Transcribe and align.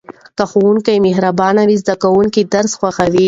که 0.37 0.43
ښوونکی 0.51 0.95
مهربان 1.07 1.55
وي 1.67 1.75
زده 1.81 1.95
کوونکي 2.03 2.41
درس 2.53 2.71
خوښوي. 2.79 3.19